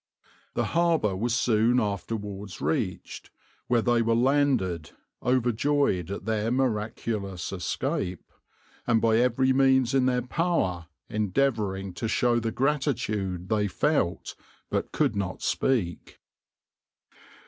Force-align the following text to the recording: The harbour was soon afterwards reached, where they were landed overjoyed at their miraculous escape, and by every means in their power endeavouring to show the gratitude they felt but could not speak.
The 0.55 0.63
harbour 0.73 1.15
was 1.15 1.35
soon 1.35 1.79
afterwards 1.79 2.59
reached, 2.59 3.29
where 3.67 3.83
they 3.83 4.01
were 4.01 4.15
landed 4.15 4.93
overjoyed 5.21 6.09
at 6.09 6.25
their 6.25 6.49
miraculous 6.49 7.51
escape, 7.53 8.31
and 8.87 8.99
by 8.99 9.17
every 9.17 9.53
means 9.53 9.93
in 9.93 10.07
their 10.07 10.23
power 10.23 10.87
endeavouring 11.07 11.93
to 11.93 12.07
show 12.07 12.39
the 12.39 12.51
gratitude 12.51 13.47
they 13.49 13.67
felt 13.67 14.33
but 14.71 14.91
could 14.91 15.15
not 15.15 15.43
speak. 15.43 16.19